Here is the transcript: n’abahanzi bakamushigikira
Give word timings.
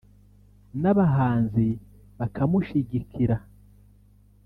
n’abahanzi 0.81 1.67
bakamushigikira 2.19 3.37